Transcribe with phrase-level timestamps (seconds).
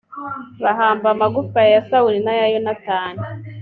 [0.63, 3.23] bahamba amagufwa ya sawuli n aya yonatani